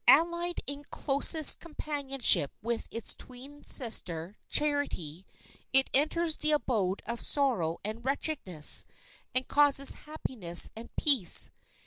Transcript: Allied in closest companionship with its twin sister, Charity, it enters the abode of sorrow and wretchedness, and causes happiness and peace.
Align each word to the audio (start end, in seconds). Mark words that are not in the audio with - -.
Allied 0.07 0.61
in 0.65 0.83
closest 0.89 1.59
companionship 1.59 2.51
with 2.63 2.87
its 2.89 3.13
twin 3.13 3.63
sister, 3.63 4.35
Charity, 4.49 5.27
it 5.73 5.91
enters 5.93 6.37
the 6.37 6.53
abode 6.53 7.03
of 7.05 7.21
sorrow 7.21 7.77
and 7.85 8.03
wretchedness, 8.03 8.83
and 9.35 9.47
causes 9.47 9.93
happiness 10.09 10.71
and 10.75 10.89
peace. 10.95 11.51